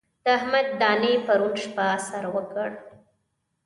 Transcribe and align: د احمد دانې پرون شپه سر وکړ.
د 0.23 0.25
احمد 0.37 0.67
دانې 0.81 1.13
پرون 1.25 1.53
شپه 1.63 1.87
سر 2.07 2.23
وکړ. 2.35 2.69